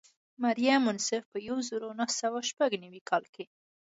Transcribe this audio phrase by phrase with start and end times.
[0.43, 3.43] مریم منصف په یو زر او نهه سوه شپږ نوي کال کې.